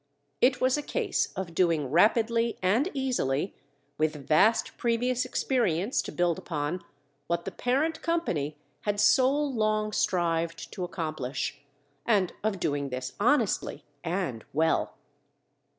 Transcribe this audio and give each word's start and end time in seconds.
It 0.41 0.59
was 0.59 0.79
a 0.79 0.81
case 0.81 1.31
of 1.33 1.53
doing 1.53 1.91
rapidly 1.91 2.57
and 2.63 2.89
easily, 2.95 3.53
with 3.99 4.15
vast 4.27 4.75
previous 4.75 5.25
experience 5.25 6.01
to 6.01 6.11
build 6.11 6.39
upon, 6.39 6.83
what 7.27 7.45
the 7.45 7.51
parent 7.51 8.01
company 8.01 8.57
had 8.81 8.99
so 8.99 9.31
long 9.31 9.91
strived 9.91 10.71
to 10.73 10.83
accomplish, 10.83 11.61
and 12.03 12.33
of 12.43 12.59
doing 12.59 12.89
this 12.89 13.13
honestly 13.19 13.83
and 14.03 14.43
well. 14.53 14.97